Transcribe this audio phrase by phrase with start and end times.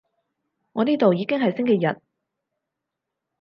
[0.71, 2.01] 我呢度已經係星期日